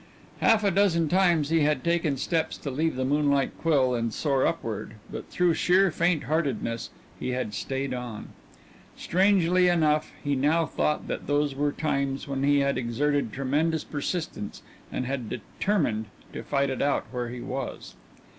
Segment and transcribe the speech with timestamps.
[0.39, 4.47] Half a dozen times he had taken steps to leave the Moonlight Quill and soar
[4.47, 6.89] upward, but through sheer faintheartedness
[7.19, 8.29] he had stayed on.
[8.97, 14.63] Strangely enough he now thought that those were times when he had exerted tremendous persistence
[14.91, 17.93] and had "determined" to fight it out where he was.